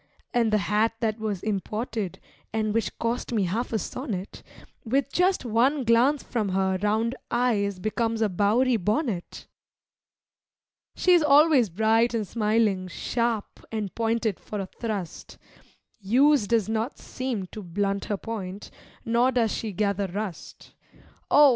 And 0.33 0.51
the 0.51 0.57
hat 0.57 0.93
that 1.01 1.19
was 1.19 1.43
imported 1.43 2.19
(and 2.51 2.73
which 2.73 2.97
cost 2.97 3.31
me 3.33 3.43
half 3.43 3.71
a 3.71 3.77
sonnet), 3.77 4.41
With 4.83 5.13
just 5.13 5.45
one 5.45 5.83
glance 5.83 6.23
from 6.23 6.49
her 6.49 6.79
round 6.81 7.13
eyes 7.29 7.77
becomes 7.77 8.23
a 8.23 8.27
Bowery 8.27 8.77
bonnet. 8.77 9.45
She 10.95 11.11
is 11.13 11.21
always 11.21 11.69
bright 11.69 12.15
and 12.15 12.25
smiling, 12.27 12.87
sharp 12.87 13.63
and 13.71 13.93
pointed 13.93 14.39
for 14.39 14.59
a 14.59 14.65
thrust. 14.65 15.37
Use 15.99 16.47
does 16.47 16.67
not 16.67 16.97
seem 16.97 17.45
to 17.51 17.61
blunt 17.61 18.05
her 18.05 18.17
point, 18.17 18.71
nor 19.05 19.31
does 19.31 19.51
she 19.53 19.71
gather 19.71 20.07
rust, 20.07 20.73
Oh! 21.29 21.49